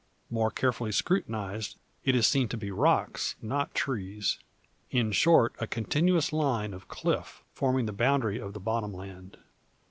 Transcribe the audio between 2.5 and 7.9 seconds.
be rocks, not trees; in short a continuous line of cliff, forming